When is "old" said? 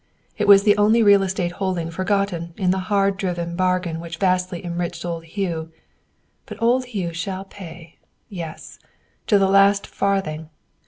5.05-5.25, 6.59-6.85